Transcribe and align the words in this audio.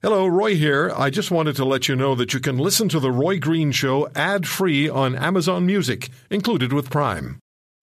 Hello, 0.00 0.28
Roy 0.28 0.54
here. 0.54 0.92
I 0.96 1.10
just 1.10 1.32
wanted 1.32 1.56
to 1.56 1.64
let 1.64 1.88
you 1.88 1.96
know 1.96 2.14
that 2.14 2.32
you 2.32 2.38
can 2.38 2.56
listen 2.56 2.88
to 2.90 3.00
The 3.00 3.10
Roy 3.10 3.40
Green 3.40 3.72
Show 3.72 4.08
ad 4.14 4.46
free 4.46 4.88
on 4.88 5.16
Amazon 5.16 5.66
Music, 5.66 6.08
included 6.30 6.72
with 6.72 6.88
Prime. 6.88 7.40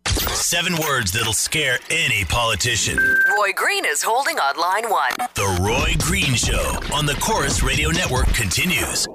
Seven 0.08 0.78
words 0.78 1.12
that'll 1.12 1.34
scare 1.34 1.78
any 1.90 2.24
politician. 2.24 2.98
Roy 2.98 3.52
Green 3.54 3.84
is 3.86 4.02
holding 4.02 4.40
on 4.40 4.58
line 4.58 4.90
one. 4.90 5.12
The 5.34 5.60
Roy 5.62 5.96
Green 6.00 6.36
Show 6.36 6.80
on 6.94 7.06
the 7.06 7.16
Corus 7.16 7.62
Radio 7.64 7.90
Network 7.90 8.28
continues. 8.28 9.06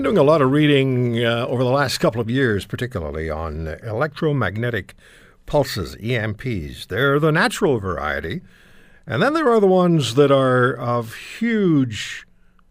Been 0.00 0.14
doing 0.14 0.16
a 0.16 0.22
lot 0.22 0.40
of 0.40 0.50
reading 0.50 1.22
uh, 1.22 1.44
over 1.46 1.62
the 1.62 1.68
last 1.68 1.98
couple 1.98 2.22
of 2.22 2.30
years, 2.30 2.64
particularly 2.64 3.28
on 3.28 3.66
electromagnetic 3.82 4.94
pulses, 5.44 5.94
EMPs. 5.96 6.86
They're 6.86 7.20
the 7.20 7.30
natural 7.30 7.78
variety. 7.78 8.40
And 9.06 9.22
then 9.22 9.34
there 9.34 9.50
are 9.50 9.60
the 9.60 9.66
ones 9.66 10.14
that 10.14 10.30
are 10.30 10.72
of 10.72 11.14
huge, 11.14 12.26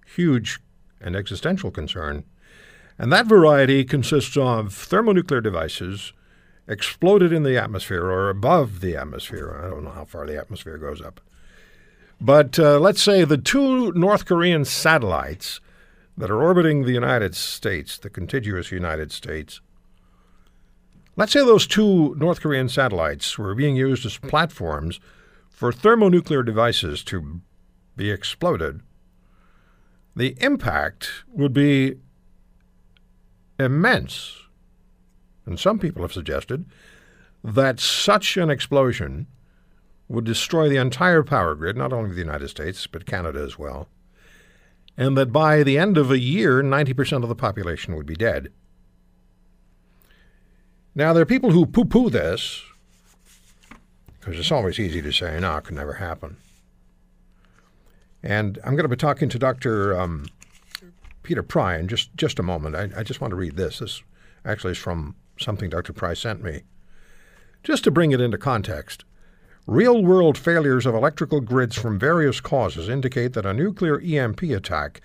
huge 0.08 0.60
and 1.00 1.16
existential 1.16 1.70
concern. 1.70 2.24
And 2.98 3.14
that 3.14 3.28
variety 3.28 3.86
consists 3.86 4.36
of 4.36 4.74
thermonuclear 4.74 5.42
devices 5.42 6.14
exploded 6.68 7.32
in 7.32 7.44
the 7.44 7.62
atmosphere 7.62 8.06
or 8.06 8.32
above 8.32 8.82
the 8.82 8.96
atmosphere. 8.96 9.56
I 9.64 9.70
don't 9.70 9.84
know 9.84 9.92
how 9.92 10.06
far 10.06 10.26
the 10.26 10.40
atmosphere 10.40 10.80
goes 10.80 11.00
up. 11.00 11.22
But 12.20 12.58
uh, 12.58 12.80
let's 12.80 13.04
say 13.04 13.24
the 13.24 13.38
two 13.38 13.92
North 13.92 14.26
Korean 14.26 14.66
satellites 14.66 15.62
that 16.20 16.30
are 16.30 16.44
orbiting 16.44 16.84
the 16.84 16.92
United 16.92 17.34
States, 17.34 17.98
the 17.98 18.10
contiguous 18.10 18.74
United 18.74 19.10
States, 19.10 19.62
let's 21.16 21.32
say 21.32 21.40
those 21.40 21.66
two 21.66 22.14
North 22.16 22.42
Korean 22.42 22.68
satellites 22.68 23.38
were 23.38 23.56
being 23.56 23.78
used 23.78 24.06
as 24.06 24.18
platforms 24.18 25.00
for 25.50 25.72
thermonuclear 25.72 26.44
devices 26.44 27.06
to 27.06 27.40
be 27.96 28.12
exploded. 28.12 28.82
The 30.14 30.36
impact 30.42 31.10
would 31.30 31.54
be 31.54 31.96
immense. 33.58 34.36
And 35.46 35.58
some 35.58 35.80
people 35.80 36.02
have 36.02 36.12
suggested 36.12 36.66
that 37.46 37.80
such 37.80 38.36
an 38.36 38.50
explosion 38.50 39.28
would 40.10 40.26
destroy 40.26 40.68
the 40.68 40.76
entire 40.76 41.24
power 41.24 41.56
grid, 41.56 41.78
not 41.78 41.94
only 41.94 42.10
the 42.10 42.20
United 42.20 42.50
States, 42.50 42.88
but 42.88 43.06
Canada 43.06 43.42
as 43.42 43.58
well, 43.58 43.88
and 45.00 45.18
that 45.18 45.32
by 45.32 45.64
the 45.64 45.78
end 45.78 45.98
of 45.98 46.12
a 46.12 46.20
year, 46.20 46.62
90% 46.62 47.24
of 47.24 47.30
the 47.30 47.36
population 47.36 47.96
would 47.96 48.06
be 48.06 48.16
dead. 48.16 48.50
Now, 50.94 51.14
there 51.14 51.22
are 51.22 51.26
people 51.26 51.52
who 51.52 51.66
poo 51.66 51.86
poo 51.86 52.10
this, 52.10 52.62
because 54.20 54.38
it's 54.38 54.52
always 54.52 54.78
easy 54.78 55.02
to 55.02 55.14
say, 55.14 55.40
no, 55.40 55.56
it 55.56 55.64
could 55.64 55.78
never 55.78 55.94
happen. 55.94 56.36
And 58.22 58.60
I'm 58.66 58.74
going 58.74 58.84
to 58.84 58.90
be 58.90 58.98
talking 58.98 59.30
to 59.30 59.40
Dr. 59.40 59.98
Um, 59.98 60.26
Peter 61.24 61.44
Pry 61.44 61.78
in 61.78 61.88
just, 61.88 62.14
just 62.18 62.38
a 62.38 62.44
moment. 62.44 62.76
I, 62.76 62.90
I 63.00 63.04
just 63.04 63.22
want 63.22 63.32
to 63.32 63.38
read 63.38 63.56
this. 63.56 63.80
This 63.80 64.04
actually 64.44 64.72
is 64.72 64.78
from 64.78 65.16
something 65.40 65.70
Dr. 65.70 65.94
Pry 65.94 66.14
sent 66.14 66.44
me. 66.44 66.64
Just 67.64 67.86
to 67.86 67.92
bring 67.92 68.12
it 68.12 68.20
into 68.20 68.38
context, 68.38 69.06
real 69.70 70.04
world 70.04 70.36
failures 70.36 70.88
of 70.88 70.96
electrical 70.96 71.42
grids 71.42 71.76
from 71.76 72.00
various 72.00 72.42
causes 72.42 72.90
indicate 72.90 73.34
that 73.34 73.46
a 73.46 73.54
nuclear 73.54 74.00
EMP 74.00 74.42
attack 74.44 75.00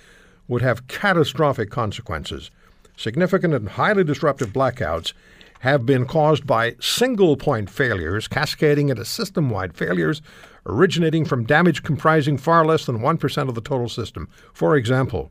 would 0.49 0.63
have 0.63 0.89
catastrophic 0.89 1.71
consequences. 1.71 2.51
Significant 2.97 3.53
and 3.53 3.69
highly 3.71 4.05
disruptive 4.05 4.55
blackouts 4.55 5.13
have 5.61 5.85
been 5.85 6.07
caused 6.07 6.47
by 6.47 6.77
single 6.81 7.37
point 7.37 7.69
failures, 7.69 8.27
cascading 8.27 8.89
into 8.89 9.05
system 9.05 9.51
wide 9.51 9.75
failures 9.75 10.23
originating 10.67 11.27
from 11.27 11.45
damage 11.45 11.83
comprising 11.83 12.39
far 12.39 12.65
less 12.65 12.87
than 12.87 13.01
1% 13.01 13.49
of 13.49 13.55
the 13.55 13.61
total 13.61 13.89
system. 13.89 14.29
For 14.55 14.77
example, 14.77 15.31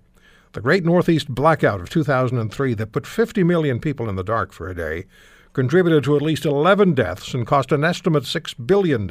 the 0.51 0.61
Great 0.61 0.85
Northeast 0.85 1.27
Blackout 1.27 1.81
of 1.81 1.89
2003 1.89 2.75
that 2.75 2.91
put 2.91 3.07
50 3.07 3.43
million 3.43 3.79
people 3.79 4.07
in 4.07 4.15
the 4.15 4.23
dark 4.23 4.53
for 4.53 4.69
a 4.69 4.75
day 4.75 5.05
contributed 5.53 6.03
to 6.03 6.15
at 6.15 6.21
least 6.21 6.45
11 6.45 6.93
deaths 6.93 7.33
and 7.33 7.47
cost 7.47 7.71
an 7.71 7.83
estimate 7.83 8.23
$6 8.23 8.67
billion, 8.67 9.09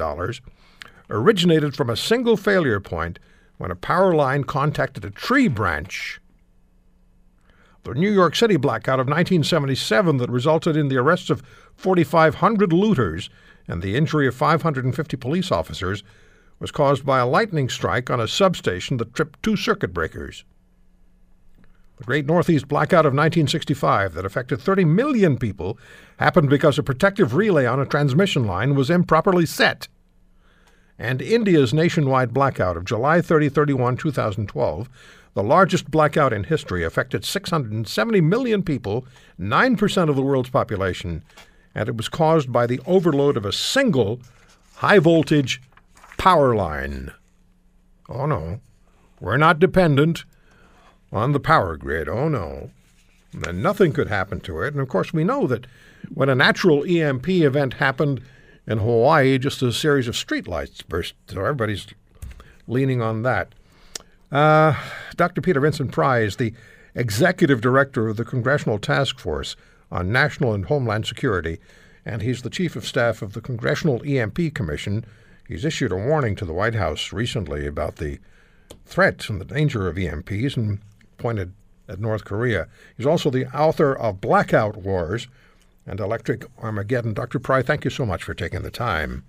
originated 1.09 1.75
from 1.75 1.89
a 1.89 1.97
single 1.97 2.37
failure 2.37 2.79
point 2.79 3.17
when 3.57 3.71
a 3.71 3.75
power 3.75 4.13
line 4.13 4.43
contacted 4.43 5.05
a 5.05 5.09
tree 5.09 5.47
branch. 5.47 6.19
The 7.83 7.93
New 7.93 8.11
York 8.11 8.35
City 8.35 8.55
blackout 8.55 8.99
of 8.99 9.07
1977 9.07 10.17
that 10.17 10.29
resulted 10.29 10.77
in 10.77 10.87
the 10.87 10.97
arrests 10.97 11.29
of 11.29 11.43
4,500 11.75 12.71
looters 12.71 13.29
and 13.67 13.81
the 13.81 13.95
injury 13.95 14.27
of 14.27 14.35
550 14.35 15.17
police 15.17 15.51
officers 15.51 16.03
was 16.59 16.71
caused 16.71 17.05
by 17.05 17.19
a 17.19 17.27
lightning 17.27 17.67
strike 17.67 18.09
on 18.09 18.21
a 18.21 18.27
substation 18.27 18.97
that 18.97 19.13
tripped 19.13 19.43
two 19.43 19.57
circuit 19.57 19.93
breakers. 19.93 20.45
The 21.97 22.05
Great 22.05 22.25
Northeast 22.25 22.67
Blackout 22.67 23.05
of 23.05 23.13
1965, 23.13 24.13
that 24.13 24.25
affected 24.25 24.59
30 24.59 24.85
million 24.85 25.37
people, 25.37 25.77
happened 26.17 26.49
because 26.49 26.79
a 26.79 26.83
protective 26.83 27.35
relay 27.35 27.65
on 27.65 27.79
a 27.79 27.85
transmission 27.85 28.45
line 28.45 28.73
was 28.73 28.89
improperly 28.89 29.45
set. 29.45 29.87
And 30.97 31.21
India's 31.21 31.73
nationwide 31.73 32.33
blackout 32.33 32.77
of 32.77 32.85
July 32.85 33.21
30 33.21 33.49
31, 33.49 33.97
2012, 33.97 34.89
the 35.35 35.43
largest 35.43 35.89
blackout 35.91 36.33
in 36.33 36.45
history, 36.45 36.83
affected 36.83 37.25
670 37.25 38.21
million 38.21 38.63
people, 38.63 39.05
9% 39.39 40.09
of 40.09 40.15
the 40.15 40.21
world's 40.21 40.49
population, 40.49 41.23
and 41.75 41.89
it 41.89 41.97
was 41.97 42.09
caused 42.09 42.51
by 42.51 42.67
the 42.67 42.79
overload 42.85 43.37
of 43.37 43.45
a 43.45 43.51
single 43.51 44.19
high 44.75 44.99
voltage 44.99 45.61
power 46.17 46.55
line. 46.55 47.11
Oh 48.09 48.25
no, 48.25 48.59
we're 49.19 49.37
not 49.37 49.59
dependent 49.59 50.25
on 51.13 51.31
the 51.31 51.39
power 51.39 51.77
grid. 51.77 52.09
Oh 52.09 52.27
no. 52.27 52.71
And 53.47 53.63
nothing 53.63 53.93
could 53.93 54.09
happen 54.09 54.41
to 54.41 54.61
it. 54.61 54.73
And 54.73 54.81
of 54.81 54.89
course, 54.89 55.13
we 55.13 55.23
know 55.23 55.47
that 55.47 55.65
when 56.13 56.29
a 56.29 56.35
natural 56.35 56.83
EMP 56.83 57.29
event 57.29 57.75
happened 57.75 58.21
in 58.67 58.79
Hawaii, 58.79 59.37
just 59.37 59.61
a 59.61 59.71
series 59.71 60.07
of 60.07 60.15
streetlights 60.15 60.85
burst. 60.87 61.13
So 61.27 61.39
everybody's 61.39 61.87
leaning 62.67 63.01
on 63.01 63.23
that. 63.23 63.53
Uh, 64.31 64.75
Dr. 65.15 65.41
Peter 65.41 65.59
Vincent 65.59 65.95
is 65.97 66.37
the 66.37 66.53
executive 66.95 67.61
director 67.61 68.07
of 68.07 68.17
the 68.17 68.25
Congressional 68.25 68.79
Task 68.79 69.19
Force 69.19 69.55
on 69.91 70.11
National 70.11 70.53
and 70.53 70.65
Homeland 70.65 71.05
Security, 71.05 71.59
and 72.05 72.21
he's 72.21 72.41
the 72.41 72.49
chief 72.49 72.75
of 72.75 72.85
staff 72.85 73.21
of 73.21 73.33
the 73.33 73.41
Congressional 73.41 74.01
EMP 74.03 74.53
Commission. 74.55 75.05
He's 75.47 75.65
issued 75.65 75.91
a 75.91 75.95
warning 75.95 76.35
to 76.37 76.45
the 76.45 76.53
White 76.53 76.75
House 76.75 77.13
recently 77.13 77.67
about 77.67 77.97
the 77.97 78.19
threat 78.85 79.29
and 79.29 79.39
the 79.39 79.45
danger 79.45 79.87
of 79.87 79.97
EMPs 79.97 80.57
and 80.57 80.79
pointed 81.17 81.53
at 81.87 81.99
North 81.99 82.23
Korea. 82.23 82.67
He's 82.97 83.05
also 83.05 83.29
the 83.29 83.45
author 83.55 83.93
of 83.93 84.21
Blackout 84.21 84.77
Wars 84.77 85.27
and 85.85 85.99
Electric 85.99 86.45
Armageddon. 86.61 87.13
Dr. 87.13 87.39
Pry, 87.39 87.61
thank 87.61 87.83
you 87.83 87.89
so 87.89 88.05
much 88.05 88.23
for 88.23 88.33
taking 88.33 88.61
the 88.61 88.71
time. 88.71 89.23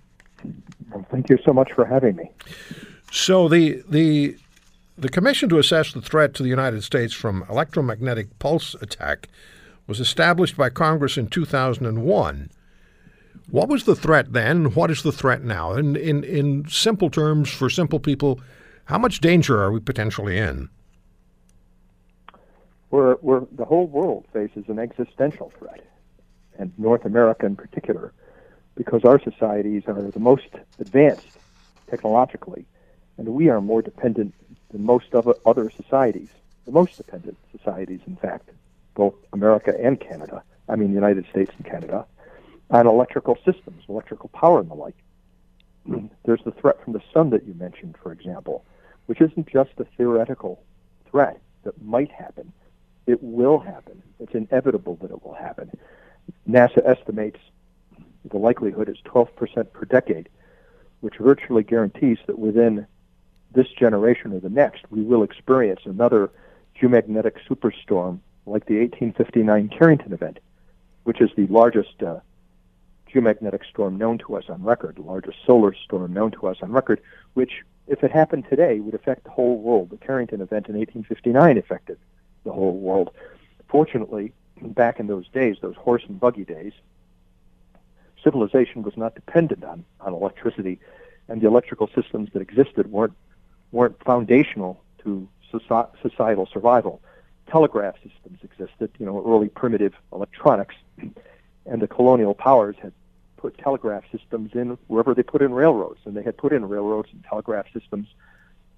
Well, 0.91 1.07
thank 1.11 1.29
you 1.29 1.39
so 1.45 1.53
much 1.53 1.73
for 1.73 1.85
having 1.85 2.17
me. 2.17 2.31
So 3.11 3.49
the 3.49 3.83
the 3.89 4.37
the 4.97 5.09
commission 5.09 5.49
to 5.49 5.59
assess 5.59 5.93
the 5.93 6.01
threat 6.01 6.35
to 6.35 6.43
the 6.43 6.49
United 6.49 6.85
States 6.85 7.13
from 7.13 7.45
electromagnetic 7.51 8.39
pulse 8.39 8.75
attack 8.81 9.29
was 9.87 10.01
established 10.01 10.57
by 10.57 10.71
Congress 10.71 11.17
in 11.17 11.27
2001. 11.29 12.51
What 13.51 13.69
was 13.69 13.85
the 13.85 13.97
threat 13.97 14.33
then? 14.33 14.67
What 14.75 14.91
is 14.91 15.03
the 15.03 15.13
threat 15.13 15.43
now? 15.43 15.73
In 15.73 15.97
in 15.97 16.25
in 16.25 16.69
simple 16.69 17.11
terms, 17.11 17.51
for 17.51 17.69
simple 17.69 17.99
people, 17.99 18.41
how 18.87 18.99
much 18.99 19.21
danger 19.21 19.63
are 19.63 19.73
we 19.73 19.81
potentially 19.81 20.39
in? 20.39 20.69
The 22.95 23.65
whole 23.65 23.89
world 23.89 24.25
faces 24.33 24.69
an 24.69 24.79
existential 24.79 25.51
threat, 25.59 25.81
and 26.57 26.73
North 26.79 27.05
America 27.05 27.45
in 27.45 27.57
particular, 27.57 28.13
because 28.77 29.05
our 29.05 29.21
societies 29.21 29.83
are 29.89 30.01
the 30.01 30.21
most 30.21 30.47
advanced 30.79 31.27
technologically, 31.91 32.67
and 33.19 33.27
we 33.29 33.49
are 33.49 33.61
more 33.61 33.83
dependent 33.83 34.33
than 34.71 34.85
most 34.85 35.13
of 35.13 35.29
other 35.45 35.71
societies, 35.71 36.29
the 36.67 36.71
most 36.71 36.97
dependent 36.97 37.37
societies, 37.51 37.99
in 38.07 38.15
fact, 38.15 38.51
both 38.95 39.15
America 39.33 39.75
and 39.83 39.99
Canada, 39.99 40.45
I 40.69 40.77
mean 40.77 40.91
the 40.91 40.95
United 40.95 41.27
States 41.31 41.51
and 41.57 41.67
Canada, 41.67 42.07
on 42.71 42.87
electrical 42.87 43.37
systems, 43.45 43.83
electrical 43.89 44.29
power 44.29 44.61
and 44.61 44.71
the 44.71 44.75
like. 44.75 44.97
There's 46.25 46.45
the 46.45 46.53
threat 46.53 46.83
from 46.85 46.93
the 46.93 47.03
sun 47.13 47.31
that 47.31 47.45
you 47.45 47.55
mentioned, 47.55 47.97
for 48.01 48.13
example, 48.13 48.65
which 49.07 49.21
isn't 49.21 49.49
just 49.49 49.73
a 49.79 49.85
theoretical 49.97 50.63
threat 51.11 51.41
that 51.65 51.83
might 51.83 52.13
happen. 52.13 52.53
It 53.07 53.23
will 53.23 53.59
happen. 53.59 54.03
It's 54.19 54.35
inevitable 54.35 54.97
that 55.03 55.11
it 55.11 55.23
will 55.25 55.35
happen. 55.35 55.71
NASA 56.49 56.87
estimates 56.87 57.39
the 58.31 58.39
likelihood 58.39 58.89
is 58.89 58.97
12% 59.05 59.73
per 59.73 59.85
decade, 59.85 60.29
which 61.01 61.17
virtually 61.19 61.63
guarantees 61.63 62.19
that 62.27 62.39
within 62.39 62.87
this 63.53 63.69
generation 63.69 64.33
or 64.33 64.41
the 64.41 64.49
next, 64.49 64.91
we 64.91 65.03
will 65.03 65.23
experience 65.23 65.81
another 65.85 66.31
geomagnetic 66.81 67.37
superstorm 67.49 68.21
like 68.47 68.67
the 68.67 68.81
1859 68.81 69.69
Carrington 69.69 70.13
event, 70.13 70.41
which 71.05 71.21
is 71.21 71.31
the 71.37 71.47
largest 71.47 72.03
uh, 72.03 72.19
geomagnetic 73.13 73.61
storm 73.71 73.97
known 73.97 74.19
to 74.19 74.37
us 74.37 74.45
on 74.49 74.63
record, 74.63 74.97
the 74.97 75.03
largest 75.03 75.39
solar 75.47 75.75
storm 75.75 76.13
known 76.13 76.31
to 76.33 76.47
us 76.47 76.57
on 76.63 76.73
record, 76.73 77.01
which, 77.35 77.63
if 77.87 78.03
it 78.03 78.11
happened 78.11 78.45
today, 78.49 78.81
would 78.81 78.95
affect 78.95 79.25
the 79.25 79.31
whole 79.31 79.59
world. 79.59 79.91
The 79.91 79.99
Carrington 79.99 80.41
event 80.41 80.69
in 80.69 80.77
1859 80.77 81.59
affected 81.59 81.99
the 82.45 82.53
whole 82.53 82.77
world. 82.77 83.11
Fortunately, 83.69 84.33
back 84.61 85.01
in 85.01 85.07
those 85.07 85.29
days, 85.29 85.57
those 85.61 85.77
horse 85.77 86.03
and 86.07 86.19
buggy 86.21 86.45
days, 86.45 86.73
civilization 88.23 88.83
was 88.83 88.97
not 88.97 89.15
dependent 89.15 89.65
on, 89.65 89.85
on 90.01 90.15
electricity, 90.15 90.79
and 91.29 91.41
the 91.41 91.47
electrical 91.47 91.89
systems 91.95 92.31
that 92.33 92.41
existed 92.41 92.91
weren't 92.91 93.15
weren't 93.73 94.03
foundational 94.05 94.81
to 95.03 95.29
societal 95.51 96.47
survival. 96.53 97.01
Telegraph 97.51 97.97
systems 97.97 98.39
existed, 98.43 98.91
you 98.99 99.07
know, 99.07 99.23
early 99.27 99.49
primitive 99.49 99.95
electronics, 100.13 100.77
and 101.67 101.83
the 101.83 101.89
colonial 101.89 102.35
powers 102.35 102.77
had 102.81 102.93
put 103.37 103.59
telegraph 103.59 104.05
systems 104.11 104.53
in 104.55 104.79
wherever 104.87 105.13
they 105.13 105.23
put 105.23 105.43
in 105.43 105.53
railroads, 105.53 106.01
and 106.05 106.17
they 106.17 106.23
had 106.23 106.37
put 106.37 106.53
in 106.53 106.67
railroads 106.69 107.09
and 107.13 107.23
telegraph 107.25 107.67
systems 107.73 108.07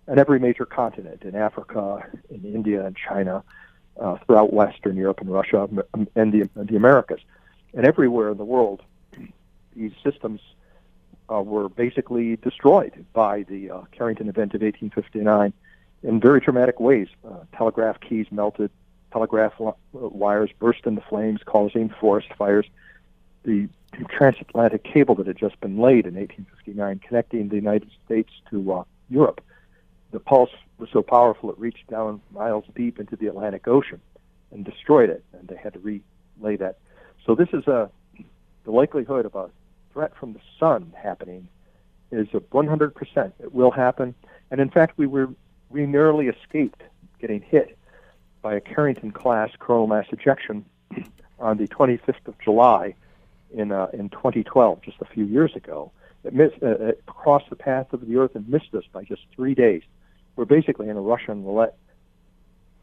on 0.08 0.19
every 0.19 0.38
major 0.38 0.64
continent, 0.64 1.23
in 1.23 1.35
Africa, 1.35 2.06
in 2.31 2.44
India, 2.44 2.85
and 2.85 2.97
China, 2.97 3.43
uh, 4.00 4.17
throughout 4.26 4.53
Western 4.53 4.97
Europe 4.97 5.20
and 5.20 5.32
Russia, 5.32 5.69
and 6.14 6.32
the, 6.32 6.49
and 6.55 6.69
the 6.69 6.76
Americas, 6.76 7.20
and 7.75 7.87
everywhere 7.87 8.31
in 8.31 8.38
the 8.38 8.44
world, 8.44 8.82
these 9.75 9.93
systems 10.03 10.41
uh, 11.31 11.43
were 11.43 11.69
basically 11.69 12.37
destroyed 12.37 13.05
by 13.12 13.43
the 13.44 13.70
uh, 13.70 13.82
Carrington 13.93 14.29
event 14.29 14.55
of 14.55 14.62
1859 14.62 15.53
in 16.03 16.20
very 16.20 16.41
dramatic 16.41 16.81
ways. 16.81 17.09
Uh, 17.26 17.38
telegraph 17.56 18.00
keys 18.00 18.26
melted, 18.31 18.70
telegraph 19.12 19.59
li- 19.59 19.73
wires 19.93 20.50
burst 20.59 20.87
into 20.87 21.02
flames, 21.02 21.41
causing 21.44 21.88
forest 21.88 22.29
fires. 22.38 22.67
The 23.44 23.69
transatlantic 24.09 24.85
cable 24.85 25.14
that 25.17 25.26
had 25.26 25.37
just 25.37 25.61
been 25.61 25.79
laid 25.79 26.06
in 26.06 26.14
1859 26.14 27.00
connecting 27.06 27.49
the 27.49 27.55
United 27.55 27.91
States 28.05 28.31
to 28.50 28.73
uh, 28.73 28.85
Europe, 29.09 29.41
the 30.17 30.21
pulse 30.21 30.49
was 30.79 30.89
so 30.95 31.03
powerful 31.03 31.51
it 31.51 31.59
reached 31.59 31.87
down 31.89 32.23
miles 32.33 32.65
deep 32.75 32.99
into 32.99 33.17
the 33.17 33.27
Atlantic 33.27 33.69
Ocean 33.69 34.01
and 34.51 34.65
destroyed 34.65 35.11
it, 35.11 35.23
and 35.35 35.47
they 35.47 35.57
had 35.57 35.75
to 35.75 35.79
relay 35.79 36.57
that. 36.57 36.79
So 37.27 37.35
this 37.35 37.51
is 37.53 37.67
a 37.67 37.91
the 38.65 38.71
likelihood 38.71 39.27
of 39.27 39.35
a 39.35 39.51
threat 39.93 40.17
from 40.19 40.33
the 40.33 40.41
sun 40.59 40.95
happening 40.97 41.49
is 42.11 42.29
a 42.33 42.41
100%. 42.41 43.33
It 43.41 43.55
will 43.55 43.71
happen, 43.71 44.15
and 44.51 44.59
in 44.59 44.71
fact, 44.71 44.97
we 44.97 45.07
were 45.07 45.29
we 45.69 45.85
narrowly 45.85 46.29
escaped 46.29 46.81
getting 47.21 47.43
hit 47.43 47.77
by 48.41 48.55
a 48.55 48.61
Carrington 48.62 49.11
class 49.11 49.51
coronal 49.59 49.87
mass 49.87 50.07
ejection 50.12 50.65
on 51.39 51.59
the 51.59 51.69
25th 51.69 52.27
of 52.27 52.39
July 52.39 52.95
in 53.53 53.71
uh, 53.71 53.89
in 53.93 54.09
2012, 54.09 54.81
just 54.81 54.97
a 55.03 55.05
few 55.05 55.27
years 55.27 55.55
ago. 55.55 55.93
It, 56.25 56.33
missed, 56.33 56.62
uh, 56.62 56.71
it 56.71 57.05
crossed 57.05 57.51
the 57.51 57.57
path 57.57 57.93
of 57.93 58.09
the 58.09 58.17
Earth 58.17 58.35
and 58.35 58.49
missed 58.49 58.75
us 58.75 58.85
by 58.91 59.05
just 59.05 59.21
three 59.37 59.55
days. 59.55 59.83
We're 60.37 60.44
basically 60.44 60.88
in 60.88 60.97
a 60.97 61.00
Russian 61.00 61.44
roulette 61.44 61.77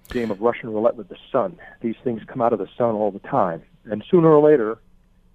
game 0.09 0.31
of 0.31 0.41
Russian 0.41 0.69
roulette 0.69 0.95
with 0.95 1.09
the 1.09 1.17
sun. 1.31 1.57
These 1.81 1.95
things 2.03 2.21
come 2.27 2.41
out 2.41 2.53
of 2.53 2.59
the 2.59 2.67
sun 2.77 2.95
all 2.95 3.11
the 3.11 3.19
time, 3.19 3.63
and 3.85 4.03
sooner 4.09 4.29
or 4.29 4.47
later, 4.47 4.77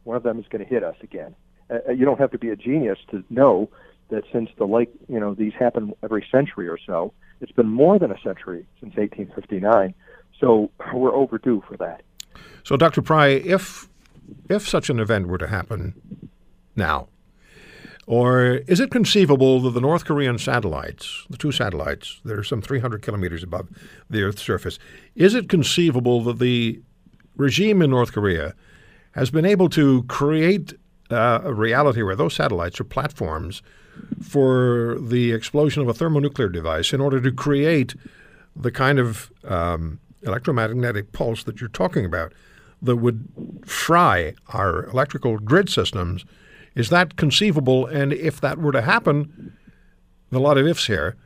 one 0.05 0.17
of 0.17 0.23
them 0.23 0.39
is 0.39 0.47
going 0.49 0.65
to 0.65 0.69
hit 0.69 0.85
us 0.85 0.97
again. 1.03 1.35
Uh, 1.71 1.93
you 1.93 2.05
don't 2.05 2.19
have 2.19 2.31
to 2.31 2.39
be 2.39 2.51
a 2.51 2.57
genius 2.57 2.99
to 3.11 3.25
know 3.31 3.69
that 4.11 4.25
since 4.33 4.51
the 4.57 4.67
like, 4.67 4.91
you 5.09 5.21
know, 5.21 5.35
these 5.35 5.53
happen 5.53 5.93
every 6.03 6.27
century 6.31 6.69
or 6.69 6.79
so. 6.79 7.13
It's 7.41 7.53
been 7.53 7.69
more 7.69 7.99
than 7.99 8.11
a 8.11 8.19
century 8.21 8.67
since 8.81 8.97
1859, 8.97 9.95
so 10.41 10.71
we're 10.93 11.15
overdue 11.15 11.63
for 11.69 11.77
that. 11.77 12.03
So, 12.65 12.77
Dr. 12.77 13.03
Pry, 13.03 13.29
if 13.29 13.89
if 14.49 14.67
such 14.69 14.91
an 14.91 14.99
event 15.01 15.29
were 15.29 15.39
to 15.39 15.47
happen 15.47 16.31
now, 16.75 17.09
or 18.09 18.63
is 18.67 18.81
it 18.81 18.91
conceivable 18.91 19.61
that 19.61 19.73
the 19.73 19.83
North 19.83 20.07
Korean 20.07 20.39
satellites, 20.39 21.27
the 21.29 21.37
two 21.37 21.53
satellites 21.53 22.23
that 22.25 22.39
are 22.39 22.43
some 22.43 22.63
300 22.63 23.03
kilometers 23.03 23.43
above 23.43 23.69
the 24.09 24.23
Earth's 24.23 24.41
surface, 24.41 24.79
is 25.15 25.35
it 25.35 25.51
conceivable 25.51 26.25
that 26.25 26.39
the 26.39 26.81
regime 27.37 27.83
in 27.83 27.91
North 27.91 28.15
Korea 28.15 28.55
has 29.13 29.31
been 29.31 29.45
able 29.45 29.69
to 29.69 30.05
create 30.05 30.73
uh, 31.11 31.41
a 31.45 31.53
reality 31.53 32.03
where 32.03 32.17
those 32.17 32.33
satellites 32.33 32.81
are 32.81 32.85
platforms 32.85 33.61
for 34.23 34.97
the 35.03 35.33
explosion 35.33 35.83
of 35.83 35.89
a 35.89 35.93
thermonuclear 35.93 36.49
device 36.49 36.95
in 36.95 37.03
order 37.03 37.21
to 37.21 37.31
create 37.31 37.95
the 38.57 38.71
kind 38.71 38.99
of 38.99 39.31
um, 39.45 40.01
electromagnetic 40.23 41.13
pulse 41.13 41.45
that 41.45 41.61
you're 41.61 41.69
talking 41.69 42.07
about 42.07 42.33
that 42.81 42.97
would 42.97 43.29
fry 43.67 44.33
our 44.55 44.87
electrical 44.87 45.37
grid 45.37 45.69
systems. 45.69 46.25
Is 46.79 46.91
that 46.91 47.17
conceivable? 47.17 47.87
And 47.87 48.13
if 48.13 48.41
that 48.41 48.59
were 48.59 48.71
to 48.71 48.81
happen, 48.83 49.53
a 50.31 50.39
lot 50.39 50.57
of 50.59 50.67
ifs 50.67 50.87
here. 50.87 51.17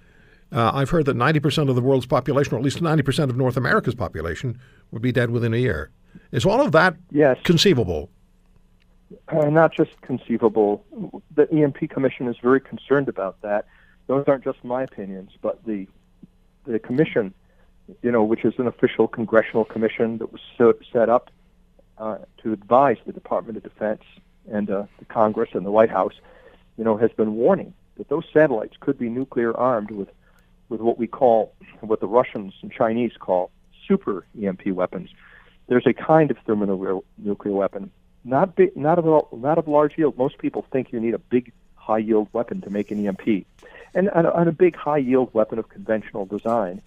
Uh, 0.50 0.70
I've 0.72 0.88
heard 0.88 1.04
that 1.04 1.16
90% 1.16 1.68
of 1.68 1.76
the 1.76 1.82
world's 1.82 2.06
population, 2.06 2.54
or 2.54 2.56
at 2.56 2.64
least 2.64 2.80
90% 2.80 3.28
of 3.28 3.36
North 3.36 3.58
America's 3.58 3.94
population, 3.94 4.58
would 4.90 5.02
be 5.02 5.12
dead 5.12 5.28
within 5.30 5.52
a 5.52 5.58
year. 5.58 5.90
Is 6.30 6.46
all 6.46 6.62
of 6.62 6.72
that 6.72 6.96
Yes. 7.10 7.36
conceivable? 7.44 8.08
Uh, 9.28 9.50
not 9.50 9.74
just 9.74 10.00
conceivable. 10.00 10.84
The 11.34 11.46
EMP 11.52 11.86
Commission 11.90 12.28
is 12.28 12.36
very 12.42 12.60
concerned 12.60 13.08
about 13.10 13.40
that. 13.42 13.66
Those 14.06 14.24
aren't 14.26 14.44
just 14.44 14.64
my 14.64 14.82
opinions, 14.82 15.32
but 15.42 15.62
the 15.66 15.86
the 16.64 16.78
commission, 16.78 17.34
you 18.02 18.10
know, 18.12 18.22
which 18.22 18.44
is 18.44 18.54
an 18.58 18.68
official 18.68 19.08
congressional 19.08 19.64
commission 19.64 20.18
that 20.18 20.30
was 20.32 20.40
so, 20.56 20.72
set 20.92 21.08
up 21.08 21.28
uh, 21.98 22.18
to 22.42 22.52
advise 22.52 22.98
the 23.04 23.12
Department 23.12 23.56
of 23.56 23.64
Defense 23.64 24.02
and 24.50 24.70
uh, 24.70 24.84
the 24.98 25.04
Congress 25.06 25.50
and 25.52 25.64
the 25.64 25.70
White 25.70 25.90
House, 25.90 26.14
you 26.76 26.84
know, 26.84 26.96
has 26.96 27.10
been 27.12 27.34
warning 27.34 27.74
that 27.96 28.08
those 28.08 28.24
satellites 28.32 28.76
could 28.80 28.98
be 28.98 29.08
nuclear 29.08 29.56
armed 29.56 29.90
with 29.90 30.08
with 30.68 30.80
what 30.80 30.96
we 30.96 31.06
call, 31.06 31.52
what 31.80 32.00
the 32.00 32.08
Russians 32.08 32.54
and 32.62 32.72
Chinese 32.72 33.12
call 33.18 33.50
super 33.86 34.24
EMP 34.40 34.68
weapons. 34.68 35.10
There's 35.66 35.86
a 35.86 35.92
kind 35.92 36.30
of 36.30 36.38
thermonuclear 36.46 37.00
nuclear 37.18 37.54
weapon 37.54 37.90
not 38.24 38.54
big, 38.54 38.76
not 38.76 38.98
of 38.98 39.32
not 39.32 39.58
of 39.58 39.68
large 39.68 39.98
yield. 39.98 40.16
Most 40.16 40.38
people 40.38 40.64
think 40.70 40.92
you 40.92 41.00
need 41.00 41.14
a 41.14 41.18
big 41.18 41.52
high 41.74 41.98
yield 41.98 42.28
weapon 42.32 42.60
to 42.62 42.70
make 42.70 42.90
an 42.90 43.06
EMP, 43.06 43.44
and, 43.94 44.08
a, 44.08 44.48
a 44.48 44.52
big 44.52 44.76
high 44.76 44.98
yield 44.98 45.32
weapon 45.34 45.58
of 45.58 45.68
conventional 45.68 46.26
design 46.26 46.80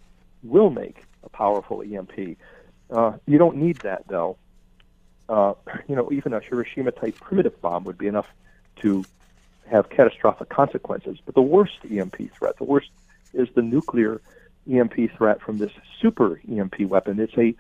will 0.44 0.70
make 0.70 1.04
a 1.24 1.30
powerful 1.30 1.82
EMP. 1.82 2.38
Uh, 2.90 3.14
you 3.26 3.38
don't 3.38 3.58
need 3.58 3.78
that 3.78 4.08
though. 4.08 4.38
Uh, 5.28 5.54
you 5.88 5.96
know, 5.96 6.12
even 6.12 6.34
a 6.34 6.40
Hiroshima 6.40 6.92
type 6.92 7.16
primitive 7.20 7.60
bomb 7.62 7.84
would 7.86 7.98
be 7.98 8.08
enough 8.08 8.28
to 8.78 9.04
have 9.68 9.90
catastrophic 9.90 10.50
consequences. 10.50 11.18
But 11.26 11.36
the 11.36 11.42
worst 11.42 11.80
EMP 11.90 12.34
threat, 12.34 12.58
the 12.58 12.64
worst, 12.64 12.90
is 13.34 13.48
the 13.56 13.62
nuclear 13.62 14.22
EMP 14.72 15.12
threat 15.18 15.42
from 15.42 15.58
this 15.58 15.72
super 16.02 16.40
EMP 16.50 16.82
weapon. 16.82 17.20
It's 17.20 17.38
a 17.38 17.56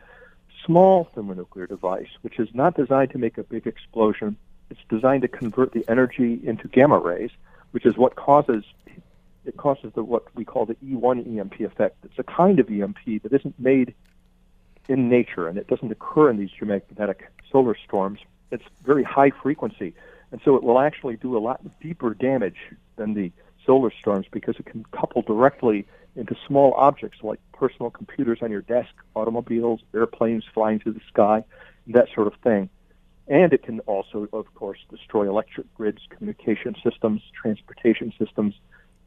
small 0.65 1.05
thermonuclear 1.15 1.67
device, 1.67 2.09
which 2.21 2.39
is 2.39 2.49
not 2.53 2.75
designed 2.75 3.11
to 3.11 3.17
make 3.17 3.37
a 3.37 3.43
big 3.43 3.67
explosion. 3.67 4.37
It's 4.69 4.79
designed 4.89 5.21
to 5.23 5.27
convert 5.27 5.73
the 5.73 5.85
energy 5.87 6.39
into 6.43 6.67
gamma 6.67 6.97
rays, 6.97 7.31
which 7.71 7.85
is 7.85 7.97
what 7.97 8.15
causes 8.15 8.63
it 9.45 9.57
causes 9.57 9.93
the 9.93 10.03
what 10.03 10.23
we 10.35 10.43
call 10.43 10.65
the 10.65 10.75
E1 10.75 11.37
EMP 11.37 11.59
effect. 11.59 11.97
It's 12.03 12.17
a 12.17 12.23
kind 12.23 12.59
of 12.59 12.69
EMP 12.69 13.21
that 13.21 13.31
isn't 13.31 13.59
made 13.59 13.93
in 14.87 15.09
nature, 15.09 15.47
and 15.47 15.57
it 15.57 15.67
doesn't 15.67 15.91
occur 15.91 16.29
in 16.29 16.37
these 16.37 16.51
geomagnetic 16.51 17.21
solar 17.51 17.75
storms. 17.75 18.19
It's 18.51 18.63
very 18.83 19.03
high 19.03 19.31
frequency, 19.31 19.93
and 20.31 20.41
so 20.43 20.55
it 20.55 20.63
will 20.63 20.79
actually 20.79 21.15
do 21.17 21.37
a 21.37 21.39
lot 21.39 21.61
deeper 21.79 22.13
damage 22.13 22.57
than 22.95 23.13
the 23.13 23.31
solar 23.65 23.91
storms 23.91 24.27
because 24.31 24.55
it 24.59 24.65
can 24.65 24.83
couple 24.91 25.21
directly 25.21 25.85
into 26.15 26.35
small 26.47 26.73
objects 26.73 27.19
like 27.23 27.39
personal 27.53 27.89
computers 27.89 28.39
on 28.41 28.51
your 28.51 28.61
desk, 28.61 28.93
automobiles, 29.15 29.81
airplanes 29.93 30.43
flying 30.53 30.79
through 30.79 30.93
the 30.93 31.01
sky, 31.07 31.43
that 31.87 32.07
sort 32.13 32.27
of 32.27 32.33
thing. 32.41 32.69
And 33.27 33.51
it 33.53 33.63
can 33.63 33.79
also, 33.81 34.27
of 34.33 34.53
course, 34.53 34.79
destroy 34.89 35.27
electric 35.27 35.73
grids, 35.73 36.01
communication 36.09 36.75
systems, 36.83 37.21
transportation 37.33 38.13
systems, 38.19 38.53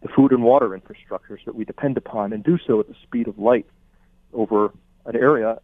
the 0.02 0.08
food 0.08 0.32
and 0.32 0.42
water 0.42 0.70
infrastructures 0.70 1.44
that 1.44 1.54
we 1.54 1.64
depend 1.64 1.96
upon, 1.96 2.32
and 2.32 2.42
do 2.42 2.58
so 2.66 2.80
at 2.80 2.88
the 2.88 2.96
speed 3.02 3.28
of 3.28 3.38
light 3.38 3.66
over 4.32 4.72
an 5.08 5.16
area, 5.16 5.58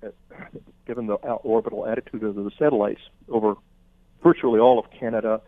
given 0.86 1.06
the 1.06 1.14
orbital 1.14 1.86
attitude 1.86 2.24
of 2.24 2.34
the 2.34 2.50
satellites, 2.58 3.02
over 3.28 3.54
virtually 4.22 4.58
all 4.58 4.78
of 4.78 4.90
Canada, 4.90 5.40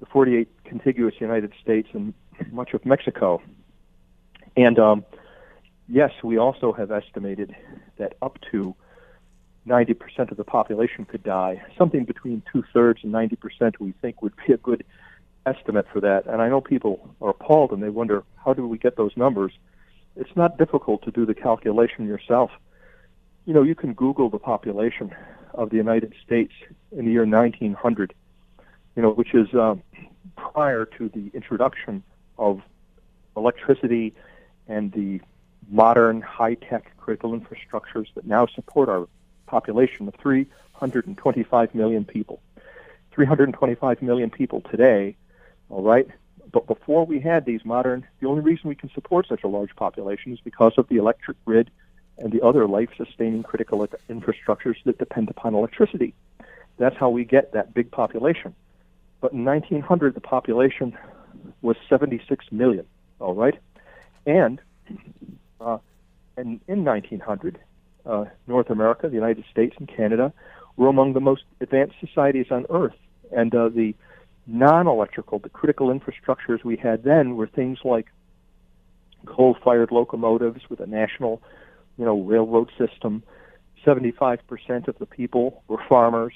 the 0.00 0.06
48 0.06 0.48
contiguous 0.64 1.14
United 1.18 1.52
States, 1.62 1.88
and 1.94 2.12
much 2.52 2.74
of 2.74 2.84
Mexico. 2.84 3.40
And 4.54 4.78
um, 4.78 5.04
yes, 5.88 6.12
we 6.22 6.36
also 6.36 6.72
have 6.72 6.90
estimated 6.90 7.56
that 7.96 8.16
up 8.20 8.38
to 8.52 8.76
90% 9.66 10.30
of 10.30 10.36
the 10.36 10.44
population 10.44 11.06
could 11.06 11.22
die. 11.22 11.62
Something 11.78 12.04
between 12.04 12.42
two 12.52 12.64
thirds 12.74 13.02
and 13.02 13.12
90% 13.12 13.80
we 13.80 13.92
think 14.02 14.20
would 14.20 14.34
be 14.46 14.52
a 14.52 14.58
good 14.58 14.84
estimate 15.46 15.86
for 15.90 16.00
that. 16.00 16.26
And 16.26 16.42
I 16.42 16.50
know 16.50 16.60
people 16.60 17.16
are 17.22 17.30
appalled 17.30 17.72
and 17.72 17.82
they 17.82 17.88
wonder 17.88 18.24
how 18.44 18.52
do 18.52 18.66
we 18.68 18.76
get 18.76 18.96
those 18.96 19.16
numbers? 19.16 19.52
It's 20.16 20.36
not 20.36 20.58
difficult 20.58 21.02
to 21.04 21.10
do 21.10 21.24
the 21.24 21.34
calculation 21.34 22.06
yourself. 22.06 22.50
You 23.46 23.54
know, 23.54 23.62
you 23.62 23.76
can 23.76 23.94
Google 23.94 24.28
the 24.28 24.40
population 24.40 25.14
of 25.54 25.70
the 25.70 25.76
United 25.76 26.12
States 26.24 26.52
in 26.90 27.06
the 27.06 27.12
year 27.12 27.24
1900, 27.24 28.12
you 28.96 29.02
know, 29.02 29.10
which 29.10 29.34
is 29.34 29.54
um, 29.54 29.82
prior 30.36 30.84
to 30.84 31.08
the 31.08 31.30
introduction 31.32 32.02
of 32.38 32.60
electricity 33.36 34.14
and 34.66 34.90
the 34.92 35.20
modern 35.68 36.20
high-tech 36.20 36.96
critical 36.98 37.38
infrastructures 37.38 38.06
that 38.14 38.26
now 38.26 38.46
support 38.46 38.88
our 38.88 39.08
population 39.46 40.08
of 40.08 40.14
325 40.16 41.74
million 41.74 42.04
people. 42.04 42.40
325 43.12 44.02
million 44.02 44.28
people 44.28 44.60
today, 44.62 45.16
all 45.70 45.82
right? 45.82 46.08
But 46.52 46.66
before 46.66 47.06
we 47.06 47.20
had 47.20 47.44
these 47.44 47.64
modern, 47.64 48.06
the 48.20 48.26
only 48.26 48.42
reason 48.42 48.68
we 48.68 48.74
can 48.74 48.90
support 48.90 49.26
such 49.28 49.44
a 49.44 49.48
large 49.48 49.74
population 49.76 50.32
is 50.32 50.40
because 50.40 50.72
of 50.76 50.88
the 50.88 50.96
electric 50.96 51.42
grid 51.44 51.70
and 52.18 52.32
the 52.32 52.42
other 52.42 52.66
life-sustaining 52.66 53.42
critical 53.42 53.84
e- 53.84 54.12
infrastructures 54.12 54.76
that 54.84 54.98
depend 54.98 55.28
upon 55.28 55.54
electricity. 55.54 56.14
That's 56.78 56.96
how 56.96 57.10
we 57.10 57.24
get 57.24 57.52
that 57.52 57.74
big 57.74 57.90
population. 57.90 58.54
But 59.20 59.32
in 59.32 59.44
1900, 59.44 60.14
the 60.14 60.20
population 60.20 60.96
was 61.62 61.76
76 61.88 62.44
million, 62.52 62.86
all 63.20 63.34
right? 63.34 63.58
And 64.26 64.60
uh, 65.60 65.78
and 66.36 66.60
in 66.68 66.84
1900, 66.84 67.58
uh, 68.04 68.26
North 68.46 68.70
America, 68.70 69.08
the 69.08 69.14
United 69.14 69.44
States, 69.50 69.74
and 69.78 69.88
Canada 69.88 70.32
were 70.76 70.88
among 70.88 71.14
the 71.14 71.20
most 71.20 71.44
advanced 71.60 71.94
societies 72.00 72.46
on 72.50 72.66
Earth. 72.70 72.94
And 73.32 73.54
uh, 73.54 73.70
the 73.70 73.94
non-electrical, 74.46 75.38
the 75.40 75.48
critical 75.48 75.88
infrastructures 75.88 76.62
we 76.62 76.76
had 76.76 77.02
then 77.02 77.36
were 77.36 77.46
things 77.46 77.78
like 77.84 78.06
coal-fired 79.24 79.90
locomotives 79.90 80.60
with 80.68 80.80
a 80.80 80.86
national, 80.86 81.42
you 81.98 82.04
know, 82.04 82.20
railroad 82.20 82.70
system. 82.78 83.22
75% 83.84 84.88
of 84.88 84.98
the 84.98 85.06
people 85.06 85.62
were 85.68 85.78
farmers. 85.88 86.34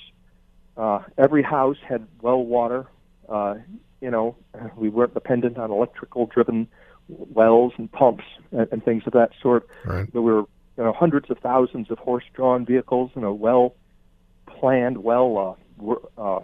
Uh, 0.76 1.00
every 1.19 1.43
house 1.43 1.76
had 1.87 2.07
well 2.23 2.45
water. 2.45 2.87
Uh, 3.29 3.57
you 4.00 4.11
know, 4.11 4.37
we 4.76 4.88
weren't 4.88 5.14
dependent 5.14 5.59
on 5.59 5.71
electrical-driven 5.71 6.69
wells 7.09 7.73
and 7.76 7.90
pumps 7.90 8.25
and, 8.52 8.69
and 8.73 8.85
things 8.85 9.02
of 9.07 9.12
that 9.12 9.31
sort. 9.43 9.67
Right. 9.85 10.11
There 10.12 10.23
were 10.23 10.45
you 10.76 10.85
know 10.85 10.93
hundreds 10.93 11.31
of 11.31 11.38
thousands 11.38 11.90
of 11.90 11.99
horse-drawn 11.99 12.64
vehicles 12.64 13.11
and 13.14 13.25
a 13.25 13.33
well-planned, 13.33 14.99
well 14.99 15.59
uh, 15.85 15.95
uh, 16.19 16.40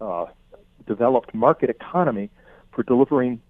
uh, 0.00 0.26
developed 0.86 1.34
market 1.34 1.70
economy 1.70 2.30
for 2.72 2.82
delivering 2.82 3.40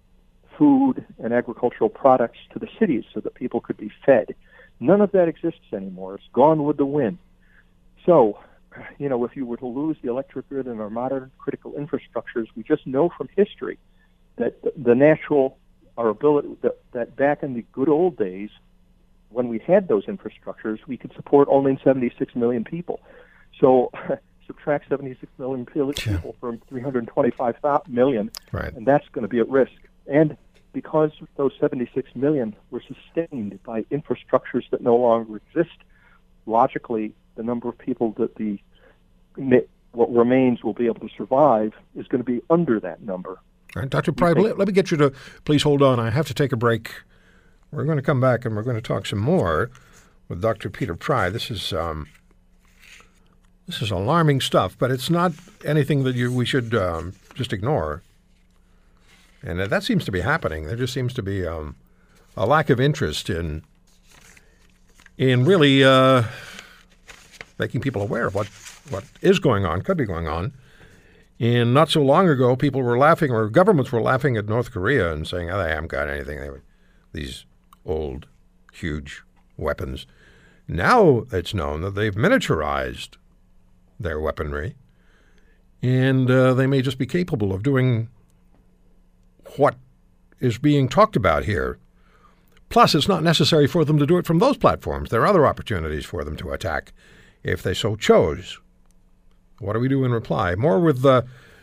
food 0.59 1.07
and 1.19 1.33
agricultural 1.33 1.89
products 1.89 2.39
to 2.53 2.59
the 2.59 2.67
cities 2.79 3.05
so 3.15 3.21
that 3.21 3.35
people 3.35 3.61
could 3.61 3.77
be 3.77 3.91
fed. 4.05 4.35
None 4.81 5.01
of 5.01 5.13
that 5.13 5.29
exists 5.29 5.73
anymore. 5.73 6.15
It's 6.17 6.29
gone 6.33 6.65
with 6.65 6.77
the 6.77 6.87
wind. 6.87 7.19
So, 8.07 8.39
you 8.99 9.09
know, 9.09 9.25
if 9.25 9.37
you 9.37 9.45
were 9.45 9.57
to 9.57 9.67
lose 9.67 9.97
the 10.03 10.09
electric 10.11 10.49
grid 10.49 10.67
and 10.67 10.81
our 10.81 10.91
modern 10.91 11.31
critical 11.39 11.73
infrastructures, 11.73 12.47
we 12.57 12.63
just 12.63 12.87
know 12.87 13.09
from 13.09 13.29
history 13.37 13.79
that 14.37 14.61
the- 14.63 14.73
the 14.77 14.95
natural, 14.95 15.59
our 15.97 16.09
ability, 16.09 16.57
that, 16.63 16.79
that 16.93 17.17
back 17.17 17.43
in 17.43 17.55
the 17.55 17.65
good 17.73 17.89
old 17.89 18.17
days, 18.17 18.51
when 19.31 19.49
we 19.49 19.59
had 19.59 19.89
those 19.89 20.07
infrastructures, 20.07 20.79
we 20.87 20.97
could 20.97 21.13
support 21.15 21.49
only 21.51 21.77
76 21.83 22.35
million 22.37 22.65
people. 22.65 23.01
So 23.61 23.91
subtract 24.47 24.89
76 24.89 25.31
million 25.39 25.67
people 25.67 26.35
from 26.41 26.59
325 26.69 27.89
million, 27.89 28.31
Right. 28.53 28.73
and 28.75 28.87
that's 28.87 29.07
going 29.11 29.23
to 29.23 29.29
be 29.29 29.41
at 29.41 29.49
risk. 29.49 29.73
And 30.07 30.37
because 30.79 31.11
those 31.35 31.51
76 31.59 32.09
million 32.15 32.55
were 32.71 32.81
sustained 32.81 33.59
by 33.65 33.83
infrastructures 33.91 34.63
that 34.71 34.81
no 34.81 34.95
longer 34.95 35.39
exist, 35.39 35.77
logically, 36.47 37.13
the 37.35 37.43
number 37.43 37.69
of 37.69 37.77
people 37.77 38.15
that 38.17 38.37
the 38.37 38.61
what 39.91 40.13
remains 40.15 40.63
will 40.63 40.75
be 40.75 40.87
able 40.87 41.01
to 41.01 41.09
survive 41.17 41.73
is 41.97 42.07
going 42.07 42.23
to 42.23 42.25
be 42.25 42.41
under 42.49 42.79
that 42.79 43.03
number. 43.03 43.41
All 43.75 43.83
right, 43.83 43.91
Dr. 43.91 44.13
Pry, 44.13 44.35
let, 44.35 44.57
let 44.57 44.69
me 44.69 44.73
get 44.73 44.93
you 44.93 44.97
to 44.99 45.13
please 45.45 45.65
hold 45.65 45.83
on. 45.83 45.99
I 45.99 46.11
have 46.11 46.29
to 46.29 46.35
take 46.35 46.53
a 46.53 46.57
break. 46.57 46.93
We're 47.73 47.85
going 47.85 47.97
to 47.97 48.03
come 48.03 48.21
back 48.21 48.45
and 48.45 48.55
we're 48.55 48.63
going 48.63 48.77
to 48.77 48.81
talk 48.81 49.05
some 49.05 49.19
more 49.19 49.73
with 50.29 50.41
Dr. 50.41 50.71
Peter 50.71 50.95
Pry. 50.95 51.29
This 51.29 51.51
is 51.51 51.73
um, 51.73 52.07
this 53.67 53.83
is 53.83 53.91
alarming 53.91 54.43
stuff, 54.43 54.77
but 54.79 54.93
it's 54.93 55.11
not 55.11 55.33
anything 55.65 56.05
that 56.05 56.15
you 56.15 56.33
we 56.33 56.47
should 56.47 56.73
um, 56.73 57.15
just 57.35 57.53
ignore. 57.53 58.05
And 59.43 59.61
that 59.61 59.85
seems 59.85 60.05
to 60.05 60.13
be 60.13 60.21
happening. 60.21 60.67
There 60.67 60.77
just 60.77 60.93
seems 60.93 61.15
to 61.15 61.23
be 61.23 61.47
um, 61.47 61.77
a 62.37 62.47
lack 62.47 62.71
of 62.71 62.81
interest 62.81 63.31
in 63.31 63.65
in 65.17 65.45
really 65.45 65.83
uh, 65.85 66.25
making 67.59 67.81
people 67.81 68.03
aware 68.03 68.27
of 68.27 68.35
what 68.35 68.49
what 68.91 69.05
is 69.21 69.39
going 69.39 69.65
on, 69.65 69.83
could 69.83 69.97
be 69.97 70.05
going 70.05 70.29
on. 70.29 70.53
And 71.41 71.73
not 71.73 71.89
so 71.89 72.03
long 72.03 72.29
ago, 72.29 72.57
people 72.57 72.83
were 72.83 72.99
laughing, 72.99 73.31
or 73.31 73.49
governments 73.49 73.93
were 73.93 74.01
laughing 74.01 74.37
at 74.37 74.47
North 74.47 74.73
Korea 74.73 75.13
and 75.13 75.27
saying, 75.27 75.51
oh, 75.51 75.63
they 75.63 75.69
haven't 75.69 75.89
got 75.89 76.09
anything. 76.09 76.41
They 76.41 76.51
these 77.13 77.47
old, 77.87 78.27
huge 78.73 79.23
weapons. 79.57 80.07
Now 80.67 81.25
it's 81.33 81.55
known 81.55 81.81
that 81.83 81.95
they've 81.95 82.15
miniaturized 82.15 83.17
their 83.99 84.21
weaponry, 84.21 84.77
and 85.81 86.31
uh, 86.31 86.55
they 86.55 86.67
may 86.67 86.83
just 86.83 86.99
be 86.99 87.07
capable 87.07 87.53
of 87.53 87.63
doing 87.63 88.09
what 89.57 89.77
is 90.41 90.59
being 90.59 90.89
talked 90.89 91.17
about 91.17 91.45
here. 91.45 91.79
Plus, 92.69 92.95
it's 92.95 93.09
not 93.09 93.23
necessary 93.23 93.67
for 93.67 93.85
them 93.85 93.99
to 93.99 94.07
do 94.07 94.19
it 94.19 94.27
from 94.27 94.39
those 94.39 94.57
platforms. 94.57 95.11
There 95.11 95.23
are 95.23 95.27
other 95.27 95.47
opportunities 95.47 96.05
for 96.05 96.23
them 96.25 96.37
to 96.37 96.51
attack 96.51 96.93
if 97.43 97.63
they 97.63 97.75
so 97.75 97.97
chose. 97.97 98.61
What 99.59 99.73
do 99.73 99.81
we 99.81 99.89
do 99.89 100.05
in 100.05 100.13
reply? 100.13 100.55
More 100.55 100.79
with 100.79 101.05
uh, 101.05 101.23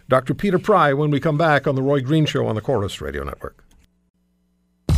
Dr. 0.09 0.33
Peter 0.33 0.59
Pry 0.59 0.93
when 0.93 1.11
we 1.11 1.19
come 1.19 1.37
back 1.37 1.67
on 1.67 1.75
The 1.75 1.81
Roy 1.83 2.01
Green 2.01 2.25
Show 2.25 2.47
on 2.47 2.55
the 2.55 2.61
Corus 2.61 3.01
Radio 3.01 3.23
Network. 3.23 3.63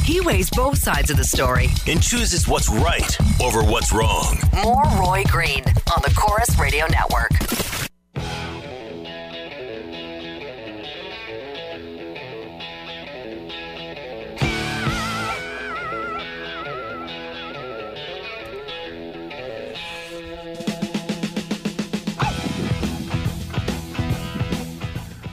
He 0.04 0.22
weighs 0.22 0.50
both 0.50 0.78
sides 0.78 1.12
of 1.12 1.18
the 1.18 1.26
story. 1.26 1.68
and 1.86 2.02
chooses 2.02 2.48
what's 2.48 2.70
right 2.70 3.18
over 3.42 3.62
what's 3.62 3.92
wrong. 3.92 4.38
More 4.64 4.86
Roy 4.98 5.24
Green 5.28 5.64
on 5.94 6.02
the 6.02 6.14
Corus 6.18 6.58
Radio 6.58 6.86
Network. 6.88 7.32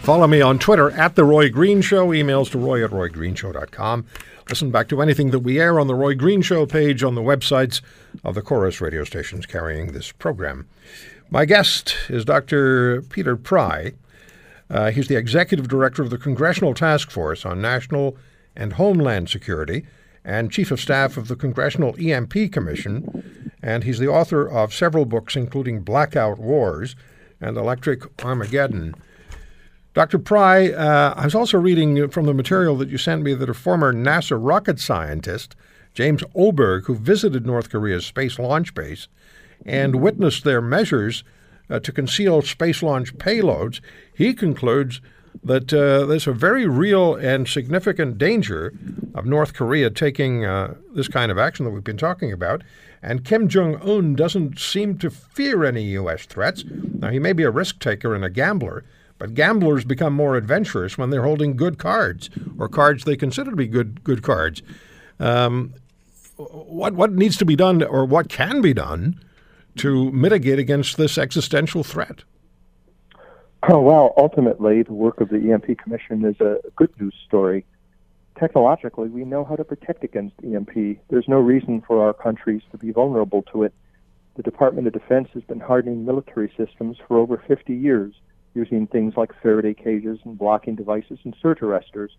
Follow 0.04 0.26
me 0.26 0.42
on 0.42 0.58
Twitter 0.58 0.90
at 0.90 1.14
The 1.14 1.24
Roy 1.24 1.48
Green 1.48 1.80
Show. 1.80 2.08
Emails 2.08 2.50
to 2.50 2.58
roy 2.58 2.84
at 2.84 2.90
roygreenshow.com. 2.90 4.04
Listen 4.50 4.70
back 4.70 4.86
to 4.88 5.00
anything 5.00 5.30
that 5.30 5.38
we 5.38 5.58
air 5.58 5.80
on 5.80 5.86
The 5.86 5.94
Roy 5.94 6.14
Green 6.14 6.42
Show 6.42 6.66
page 6.66 7.02
on 7.02 7.14
the 7.14 7.22
websites 7.22 7.80
of 8.22 8.34
the 8.34 8.42
Corus 8.42 8.82
radio 8.82 9.04
stations 9.04 9.46
carrying 9.46 9.92
this 9.92 10.12
program. 10.12 10.68
My 11.30 11.46
guest 11.46 11.96
is 12.10 12.26
Dr. 12.26 13.00
Peter 13.00 13.34
Pry. 13.34 13.94
Uh, 14.68 14.90
he's 14.90 15.08
the 15.08 15.16
executive 15.16 15.68
director 15.68 16.02
of 16.02 16.10
the 16.10 16.18
Congressional 16.18 16.74
Task 16.74 17.10
Force 17.10 17.46
on 17.46 17.62
National 17.62 18.14
and 18.54 18.74
Homeland 18.74 19.30
Security 19.30 19.86
and 20.22 20.52
chief 20.52 20.70
of 20.70 20.82
staff 20.82 21.16
of 21.16 21.28
the 21.28 21.36
Congressional 21.36 21.96
EMP 21.98 22.52
Commission. 22.52 23.50
And 23.62 23.84
he's 23.84 24.00
the 24.00 24.08
author 24.08 24.46
of 24.46 24.74
several 24.74 25.06
books, 25.06 25.34
including 25.34 25.80
Blackout 25.80 26.38
Wars 26.38 26.94
and 27.40 27.56
Electric 27.56 28.22
Armageddon. 28.22 28.94
Dr. 29.94 30.18
Pry, 30.18 30.70
uh, 30.70 31.14
I 31.16 31.24
was 31.24 31.36
also 31.36 31.56
reading 31.56 32.08
from 32.08 32.26
the 32.26 32.34
material 32.34 32.76
that 32.78 32.88
you 32.88 32.98
sent 32.98 33.22
me 33.22 33.32
that 33.32 33.48
a 33.48 33.54
former 33.54 33.92
NASA 33.92 34.36
rocket 34.38 34.80
scientist, 34.80 35.54
James 35.94 36.24
Oberg, 36.34 36.86
who 36.86 36.96
visited 36.96 37.46
North 37.46 37.70
Korea's 37.70 38.04
space 38.04 38.40
launch 38.40 38.74
base 38.74 39.06
and 39.64 40.02
witnessed 40.02 40.42
their 40.42 40.60
measures 40.60 41.22
uh, 41.70 41.78
to 41.78 41.92
conceal 41.92 42.42
space 42.42 42.82
launch 42.82 43.16
payloads, 43.18 43.80
he 44.12 44.34
concludes 44.34 45.00
that 45.44 45.72
uh, 45.72 46.04
there's 46.06 46.26
a 46.26 46.32
very 46.32 46.66
real 46.66 47.14
and 47.14 47.46
significant 47.46 48.18
danger 48.18 48.72
of 49.14 49.26
North 49.26 49.54
Korea 49.54 49.90
taking 49.90 50.44
uh, 50.44 50.74
this 50.92 51.06
kind 51.06 51.30
of 51.30 51.38
action 51.38 51.64
that 51.64 51.70
we've 51.70 51.84
been 51.84 51.96
talking 51.96 52.32
about. 52.32 52.64
And 53.00 53.24
Kim 53.24 53.48
Jong 53.48 53.76
un 53.76 54.16
doesn't 54.16 54.58
seem 54.58 54.98
to 54.98 55.10
fear 55.10 55.64
any 55.64 55.82
U.S. 55.92 56.26
threats. 56.26 56.64
Now, 56.98 57.10
he 57.10 57.20
may 57.20 57.32
be 57.32 57.44
a 57.44 57.50
risk 57.50 57.78
taker 57.78 58.12
and 58.12 58.24
a 58.24 58.30
gambler, 58.30 58.84
But 59.18 59.34
gamblers 59.34 59.84
become 59.84 60.12
more 60.12 60.36
adventurous 60.36 60.98
when 60.98 61.10
they're 61.10 61.22
holding 61.22 61.56
good 61.56 61.78
cards 61.78 62.30
or 62.58 62.68
cards 62.68 63.04
they 63.04 63.16
consider 63.16 63.50
to 63.50 63.56
be 63.56 63.66
good 63.66 64.02
good 64.04 64.22
cards. 64.22 64.62
Um, 65.20 65.74
what 66.36 66.94
what 66.94 67.12
needs 67.12 67.36
to 67.38 67.44
be 67.44 67.56
done 67.56 67.82
or 67.82 68.04
what 68.04 68.28
can 68.28 68.60
be 68.60 68.74
done 68.74 69.20
to 69.76 70.10
mitigate 70.12 70.58
against 70.58 70.96
this 70.96 71.18
existential 71.18 71.84
threat? 71.84 72.24
Oh, 73.68 73.80
well, 73.80 74.12
ultimately, 74.18 74.82
the 74.82 74.92
work 74.92 75.20
of 75.20 75.30
the 75.30 75.50
EMP 75.50 75.78
Commission 75.78 76.24
is 76.24 76.38
a 76.40 76.58
good 76.76 76.90
news 77.00 77.14
story. 77.26 77.64
Technologically, 78.38 79.08
we 79.08 79.24
know 79.24 79.42
how 79.44 79.56
to 79.56 79.64
protect 79.64 80.04
against 80.04 80.34
EMP. 80.44 80.98
There's 81.08 81.28
no 81.28 81.38
reason 81.38 81.82
for 81.86 82.04
our 82.04 82.12
countries 82.12 82.60
to 82.72 82.78
be 82.78 82.90
vulnerable 82.90 83.42
to 83.52 83.62
it. 83.62 83.72
The 84.36 84.42
Department 84.42 84.86
of 84.86 84.92
Defense 84.92 85.28
has 85.32 85.44
been 85.44 85.60
hardening 85.60 86.04
military 86.04 86.52
systems 86.58 86.98
for 87.08 87.16
over 87.16 87.42
50 87.48 87.74
years, 87.74 88.12
using 88.54 88.86
things 88.86 89.14
like 89.16 89.30
Faraday 89.42 89.74
cages 89.74 90.18
and 90.24 90.38
blocking 90.38 90.74
devices 90.74 91.18
and 91.24 91.34
surge 91.40 91.58
arresters. 91.58 92.10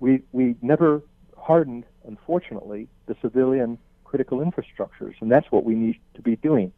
We, 0.00 0.22
we 0.32 0.56
never 0.62 1.02
hardened, 1.36 1.84
unfortunately, 2.06 2.88
the 3.06 3.16
civilian 3.20 3.78
critical 4.04 4.38
infrastructures, 4.38 5.14
and 5.20 5.30
that's 5.30 5.50
what 5.50 5.64
we 5.64 5.74
need 5.74 5.98
to 6.14 6.22
be 6.22 6.36
doing 6.36 6.72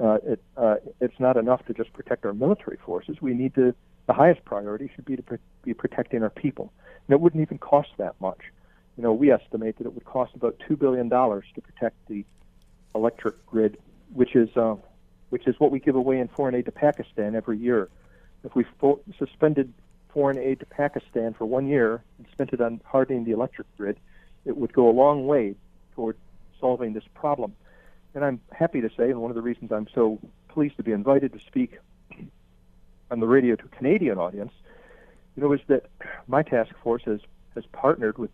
uh, 0.00 0.18
it, 0.24 0.42
uh, 0.56 0.76
it's 1.00 1.18
not 1.18 1.36
enough 1.36 1.64
to 1.66 1.74
just 1.74 1.92
protect 1.92 2.24
our 2.24 2.34
military 2.34 2.78
forces. 2.84 3.16
We 3.20 3.34
need 3.34 3.54
to. 3.54 3.74
The 4.06 4.12
highest 4.12 4.44
priority 4.44 4.88
should 4.94 5.04
be 5.04 5.16
to 5.16 5.22
pr- 5.22 5.34
be 5.62 5.74
protecting 5.74 6.22
our 6.22 6.30
people, 6.30 6.72
and 7.06 7.14
it 7.14 7.20
wouldn't 7.20 7.42
even 7.42 7.58
cost 7.58 7.88
that 7.98 8.14
much. 8.20 8.38
You 8.96 9.02
know, 9.02 9.12
we 9.12 9.32
estimate 9.32 9.78
that 9.78 9.86
it 9.86 9.94
would 9.94 10.04
cost 10.04 10.34
about 10.34 10.60
two 10.66 10.76
billion 10.76 11.08
dollars 11.08 11.44
to 11.54 11.60
protect 11.60 11.96
the 12.08 12.24
electric 12.94 13.44
grid, 13.46 13.78
which 14.12 14.36
is 14.36 14.48
uh, 14.56 14.76
which 15.30 15.46
is 15.46 15.58
what 15.58 15.70
we 15.70 15.80
give 15.80 15.96
away 15.96 16.18
in 16.18 16.28
foreign 16.28 16.54
aid 16.54 16.66
to 16.66 16.72
Pakistan 16.72 17.34
every 17.34 17.58
year. 17.58 17.88
If 18.44 18.54
we 18.54 18.64
fo- 18.80 19.00
suspended 19.18 19.72
foreign 20.08 20.38
aid 20.38 20.60
to 20.60 20.66
Pakistan 20.66 21.34
for 21.34 21.44
one 21.44 21.66
year 21.66 22.02
and 22.18 22.26
spent 22.32 22.52
it 22.52 22.60
on 22.60 22.80
hardening 22.84 23.24
the 23.24 23.32
electric 23.32 23.66
grid, 23.76 23.98
it 24.44 24.56
would 24.56 24.72
go 24.72 24.88
a 24.88 24.92
long 24.92 25.26
way 25.26 25.54
toward 25.94 26.16
solving 26.60 26.92
this 26.92 27.04
problem. 27.14 27.54
And 28.14 28.24
I'm 28.24 28.40
happy 28.50 28.80
to 28.80 28.88
say, 28.96 29.10
and 29.10 29.20
one 29.20 29.30
of 29.30 29.34
the 29.34 29.42
reasons 29.42 29.72
I'm 29.72 29.88
so 29.94 30.18
pleased 30.48 30.76
to 30.78 30.82
be 30.82 30.92
invited 30.92 31.32
to 31.34 31.40
speak 31.46 31.78
on 33.10 33.20
the 33.20 33.26
radio 33.26 33.56
to 33.56 33.64
a 33.64 33.68
Canadian 33.68 34.18
audience, 34.18 34.52
you 35.36 35.42
know, 35.42 35.52
is 35.52 35.60
that 35.66 35.90
my 36.26 36.42
task 36.42 36.72
force 36.82 37.02
has, 37.04 37.20
has 37.54 37.64
partnered 37.72 38.16
with 38.16 38.30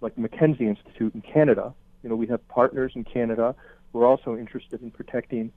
like 0.00 0.14
the 0.14 0.20
Mackenzie 0.20 0.66
Institute 0.66 1.14
in 1.14 1.22
Canada. 1.22 1.72
You 2.02 2.10
know, 2.10 2.16
we 2.16 2.26
have 2.26 2.46
partners 2.48 2.92
in 2.94 3.04
Canada 3.04 3.54
who 3.92 4.02
are 4.02 4.06
also 4.06 4.36
interested 4.36 4.82
in 4.82 4.90
protecting 4.90 5.52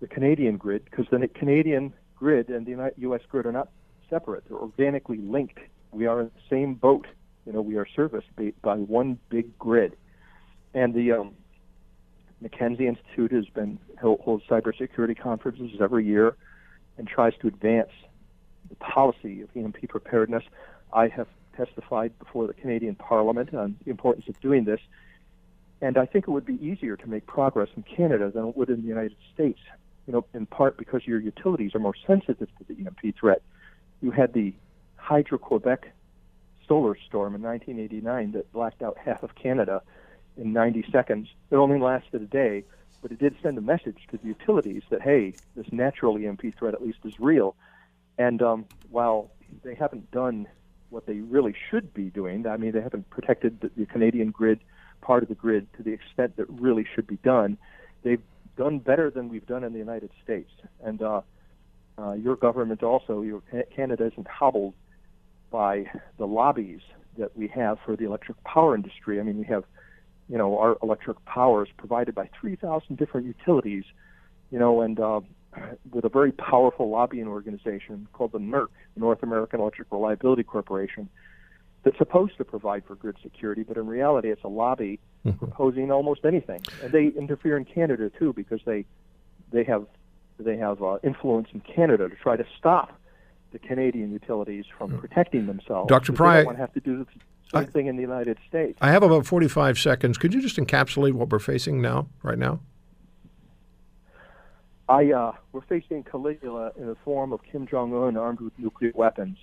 the 0.00 0.08
Canadian 0.08 0.56
grid 0.56 0.84
because 0.84 1.06
the 1.10 1.28
Canadian 1.28 1.92
grid 2.16 2.48
and 2.48 2.66
the 2.66 2.92
U.S. 2.98 3.20
grid 3.28 3.46
are 3.46 3.52
not 3.52 3.68
separate; 4.08 4.44
they're 4.48 4.58
organically 4.58 5.18
linked. 5.18 5.58
We 5.92 6.06
are 6.06 6.20
in 6.20 6.26
the 6.26 6.42
same 6.48 6.74
boat. 6.74 7.06
You 7.46 7.52
know, 7.52 7.62
we 7.62 7.76
are 7.76 7.86
serviced 7.96 8.28
by, 8.36 8.52
by 8.62 8.76
one 8.76 9.18
big 9.28 9.58
grid, 9.58 9.96
and 10.74 10.94
the 10.94 11.12
um, 11.12 11.34
Mackenzie 12.40 12.86
Institute 12.86 13.32
has 13.32 13.46
been 13.46 13.78
holds 14.00 14.44
cybersecurity 14.46 15.18
conferences 15.18 15.70
every 15.80 16.06
year 16.06 16.36
and 16.96 17.06
tries 17.06 17.34
to 17.40 17.48
advance 17.48 17.90
the 18.68 18.76
policy 18.76 19.42
of 19.42 19.48
EMP 19.54 19.88
preparedness. 19.88 20.44
I 20.92 21.08
have 21.08 21.28
testified 21.56 22.18
before 22.18 22.46
the 22.46 22.54
Canadian 22.54 22.94
Parliament 22.94 23.52
on 23.54 23.76
the 23.84 23.90
importance 23.90 24.28
of 24.28 24.40
doing 24.40 24.64
this, 24.64 24.80
and 25.80 25.98
I 25.98 26.06
think 26.06 26.28
it 26.28 26.30
would 26.30 26.46
be 26.46 26.64
easier 26.64 26.96
to 26.96 27.06
make 27.06 27.26
progress 27.26 27.68
in 27.76 27.82
Canada 27.82 28.30
than 28.30 28.48
it 28.48 28.56
would 28.56 28.70
in 28.70 28.82
the 28.82 28.88
United 28.88 29.16
States. 29.34 29.60
You 30.06 30.14
know, 30.14 30.24
in 30.34 30.46
part 30.46 30.76
because 30.76 31.06
your 31.06 31.20
utilities 31.20 31.74
are 31.74 31.78
more 31.78 31.94
sensitive 32.06 32.48
to 32.58 32.64
the 32.68 32.86
EMP 32.86 33.16
threat. 33.18 33.42
You 34.00 34.10
had 34.10 34.32
the 34.32 34.54
Hydro 34.96 35.38
Quebec 35.38 35.92
solar 36.66 36.96
storm 37.06 37.34
in 37.34 37.42
1989 37.42 38.32
that 38.32 38.52
blacked 38.52 38.82
out 38.82 38.96
half 38.96 39.22
of 39.22 39.34
Canada 39.34 39.82
in 40.36 40.52
90 40.52 40.86
seconds. 40.92 41.28
It 41.50 41.56
only 41.56 41.78
lasted 41.78 42.22
a 42.22 42.26
day, 42.26 42.64
but 43.02 43.10
it 43.10 43.18
did 43.18 43.34
send 43.42 43.58
a 43.58 43.60
message 43.60 43.98
to 44.10 44.16
the 44.16 44.28
utilities 44.28 44.82
that 44.90 45.02
hey, 45.02 45.34
this 45.56 45.66
natural 45.72 46.16
EMP 46.16 46.56
threat 46.58 46.74
at 46.74 46.82
least 46.82 46.98
is 47.04 47.18
real. 47.18 47.56
And 48.18 48.42
um, 48.42 48.66
while 48.90 49.30
they 49.62 49.74
haven't 49.74 50.10
done 50.10 50.46
what 50.90 51.06
they 51.06 51.14
really 51.14 51.54
should 51.70 51.92
be 51.94 52.10
doing, 52.10 52.46
I 52.46 52.56
mean, 52.56 52.72
they 52.72 52.80
haven't 52.80 53.08
protected 53.10 53.60
the, 53.60 53.70
the 53.76 53.86
Canadian 53.86 54.30
grid, 54.30 54.60
part 55.00 55.22
of 55.22 55.28
the 55.28 55.34
grid, 55.34 55.66
to 55.76 55.82
the 55.82 55.92
extent 55.92 56.36
that 56.36 56.46
really 56.48 56.86
should 56.94 57.06
be 57.06 57.16
done. 57.16 57.56
They've 58.02 58.22
done 58.60 58.78
better 58.78 59.10
than 59.10 59.28
we've 59.28 59.46
done 59.46 59.64
in 59.64 59.72
the 59.72 59.78
United 59.78 60.10
States. 60.22 60.50
And 60.84 61.00
uh, 61.02 61.22
uh, 61.98 62.12
your 62.12 62.36
government 62.36 62.82
also, 62.82 63.22
your 63.22 63.42
Canada 63.74 64.06
isn't 64.12 64.28
hobbled 64.28 64.74
by 65.50 65.86
the 66.18 66.26
lobbies 66.26 66.80
that 67.18 67.36
we 67.36 67.48
have 67.48 67.78
for 67.84 67.96
the 67.96 68.04
electric 68.04 68.42
power 68.44 68.74
industry. 68.74 69.18
I 69.18 69.22
mean, 69.22 69.38
we 69.38 69.46
have 69.46 69.64
you 70.30 70.38
know, 70.38 70.58
our 70.58 70.76
electric 70.80 71.22
power 71.24 71.64
is 71.64 71.70
provided 71.76 72.14
by 72.14 72.30
3,000 72.40 72.96
different 72.96 73.26
utilities, 73.26 73.82
you 74.52 74.60
know, 74.60 74.80
and 74.80 75.00
uh, 75.00 75.20
with 75.92 76.04
a 76.04 76.08
very 76.08 76.30
powerful 76.30 76.88
lobbying 76.88 77.26
organization 77.26 78.06
called 78.12 78.30
the 78.30 78.38
NERC, 78.38 78.68
North 78.94 79.24
American 79.24 79.58
Electric 79.58 79.88
Reliability 79.90 80.44
Corporation, 80.44 81.08
that's 81.82 81.98
supposed 81.98 82.36
to 82.38 82.44
provide 82.44 82.84
for 82.84 82.94
grid 82.94 83.16
security, 83.22 83.62
but 83.62 83.76
in 83.76 83.86
reality, 83.86 84.30
it's 84.30 84.44
a 84.44 84.48
lobby 84.48 85.00
proposing 85.38 85.90
almost 85.90 86.24
anything, 86.24 86.62
and 86.82 86.92
they 86.92 87.06
interfere 87.06 87.56
in 87.56 87.64
Canada 87.64 88.10
too 88.18 88.32
because 88.32 88.60
they 88.64 88.84
they 89.50 89.64
have 89.64 89.86
they 90.38 90.56
have 90.56 90.82
uh, 90.82 90.98
influence 91.02 91.48
in 91.52 91.60
Canada 91.60 92.08
to 92.08 92.16
try 92.16 92.36
to 92.36 92.46
stop 92.58 92.92
the 93.52 93.58
Canadian 93.58 94.12
utilities 94.12 94.64
from 94.78 94.96
protecting 94.98 95.46
themselves. 95.46 95.88
Dr. 95.88 96.12
because 96.12 96.16
Pry- 96.16 96.32
they 96.32 96.38
don't 96.38 96.46
want 96.46 96.58
to 96.58 96.60
have 96.60 96.72
to 96.74 96.80
do 96.80 97.04
the 97.04 97.06
same 97.52 97.66
thing 97.66 97.86
in 97.86 97.96
the 97.96 98.02
United 98.02 98.38
States. 98.48 98.78
I 98.80 98.92
have 98.92 99.02
about 99.02 99.26
45 99.26 99.78
seconds. 99.78 100.18
Could 100.18 100.32
you 100.32 100.40
just 100.40 100.56
encapsulate 100.56 101.12
what 101.12 101.30
we're 101.30 101.40
facing 101.40 101.82
now, 101.82 102.08
right 102.22 102.38
now? 102.38 102.60
I 104.88 105.12
uh, 105.12 105.32
we're 105.52 105.60
facing 105.62 106.02
Caligula 106.02 106.72
in 106.76 106.86
the 106.86 106.96
form 107.04 107.32
of 107.32 107.40
Kim 107.44 107.66
Jong 107.66 107.94
Un 107.94 108.16
armed 108.16 108.40
with 108.40 108.52
nuclear 108.58 108.92
weapons. 108.94 109.38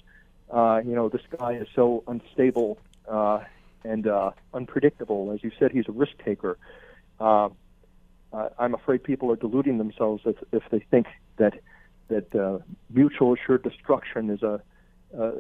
Uh, 0.49 0.81
you 0.86 0.95
know, 0.95 1.10
this 1.10 1.21
guy 1.38 1.53
is 1.53 1.67
so 1.75 2.03
unstable 2.07 2.77
uh, 3.07 3.39
and 3.83 4.07
uh, 4.07 4.31
unpredictable. 4.53 5.31
As 5.33 5.43
you 5.43 5.51
said, 5.60 5.71
he's 5.71 5.88
a 5.88 5.91
risk 5.91 6.13
taker. 6.23 6.57
Uh, 7.19 7.49
uh, 8.33 8.49
I'm 8.60 8.73
afraid 8.73 9.03
people 9.03 9.31
are 9.31 9.36
deluding 9.36 9.77
themselves 9.77 10.23
if, 10.25 10.36
if 10.51 10.63
they 10.71 10.79
think 10.79 11.07
that 11.38 11.53
that 12.10 12.33
uh, 12.36 12.60
mutual 12.89 13.33
assured 13.33 13.63
destruction 13.63 14.29
is 14.29 14.41
a 14.41 14.62
uh, 15.17 15.31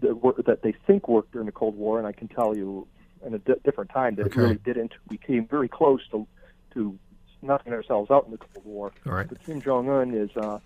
that, 0.00 0.42
that 0.46 0.62
they 0.62 0.74
think 0.86 1.08
worked 1.08 1.32
during 1.32 1.46
the 1.46 1.52
Cold 1.52 1.76
War, 1.76 1.98
and 1.98 2.06
I 2.06 2.12
can 2.12 2.28
tell 2.28 2.56
you, 2.56 2.86
in 3.24 3.34
a 3.34 3.38
di- 3.38 3.54
different 3.64 3.90
time, 3.90 4.16
that 4.16 4.26
Okay. 4.26 4.40
it 4.40 4.42
really 4.42 4.56
didn't. 4.56 4.92
We 5.08 5.18
came 5.18 5.46
very 5.46 5.68
close 5.68 6.00
to 6.10 6.26
to 6.74 6.98
knocking 7.42 7.72
ourselves 7.72 8.10
out 8.10 8.24
in 8.26 8.32
the 8.32 8.38
Cold 8.38 8.64
War. 8.64 8.92
All 9.06 9.12
right. 9.12 9.28
But 9.28 9.44
Kim 9.44 9.60
Jong 9.60 9.88
Un 9.88 10.14
is 10.14 10.30
uh, 10.36 10.58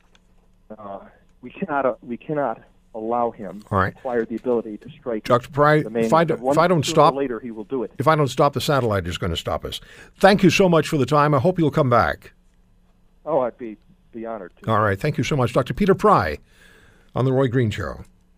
uh, 0.78 1.00
we 1.42 1.50
cannot 1.50 1.86
uh, 1.86 1.94
we 2.02 2.16
cannot 2.16 2.62
allow 2.94 3.30
him 3.30 3.62
All 3.70 3.78
right. 3.78 3.92
to 3.92 3.98
acquire 3.98 4.24
the 4.24 4.36
ability 4.36 4.78
to 4.78 4.90
strike. 4.90 5.24
Dr. 5.24 5.50
Pry, 5.50 5.76
if 5.94 6.12
I, 6.12 6.24
do, 6.24 6.50
if 6.50 6.58
I 6.58 6.66
don't 6.66 6.84
stop, 6.84 7.14
later 7.14 7.38
he 7.40 7.50
will 7.50 7.64
do 7.64 7.82
it. 7.82 7.92
if 7.98 8.08
I 8.08 8.16
don't 8.16 8.28
stop, 8.28 8.52
the 8.54 8.60
satellite 8.60 9.06
is 9.06 9.18
going 9.18 9.30
to 9.30 9.36
stop 9.36 9.64
us. 9.64 9.80
Thank 10.18 10.42
you 10.42 10.50
so 10.50 10.68
much 10.68 10.88
for 10.88 10.96
the 10.96 11.06
time. 11.06 11.34
I 11.34 11.38
hope 11.38 11.58
you'll 11.58 11.70
come 11.70 11.90
back. 11.90 12.32
Oh, 13.24 13.40
I'd 13.40 13.58
be 13.58 13.76
be 14.12 14.24
honored 14.24 14.52
to. 14.62 14.70
All 14.70 14.80
right. 14.80 14.98
Thank 14.98 15.18
you 15.18 15.24
so 15.24 15.36
much, 15.36 15.52
Dr. 15.52 15.74
Peter 15.74 15.94
Pry, 15.94 16.38
on 17.14 17.24
the 17.24 17.32
Roy 17.32 17.48
Green 17.48 17.70
Show. 17.70 18.04